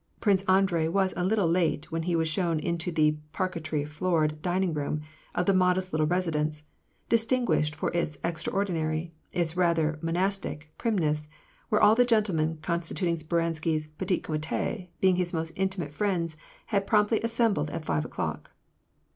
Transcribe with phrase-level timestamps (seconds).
[0.19, 4.73] Pnnce Andrei was a little late when he was shown into the parquetry floored dining
[4.73, 5.01] room
[5.35, 6.63] of the modest little residence,—
[7.09, 11.29] distinguished for its extraordinary, its rather monastic, primness,—
[11.69, 16.35] where all the gentlemen constituting Speransky's petit comite, being his most intimate friends,
[16.73, 18.49] had promptly assembled at five o'clock.